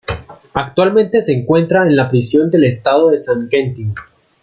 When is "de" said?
3.11-3.19